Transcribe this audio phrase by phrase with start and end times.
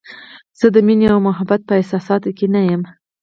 [0.59, 2.81] زه د مینې او محبت په احساساتو کې نه یم.